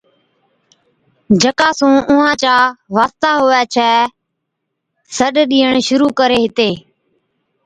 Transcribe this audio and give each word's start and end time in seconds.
جڪا 1.41 1.69
سُون 1.77 1.93
اُونھان 2.09 2.37
چا 2.41 2.55
واسطا 2.95 3.29
ھُوي 3.41 3.61
ڇَي، 3.73 3.91
سڏ 5.17 5.35
ڏيئڻ 5.49 5.73
شرُوع 5.87 6.11
ڪري 6.19 6.39
ھِتي۔ 6.43 6.69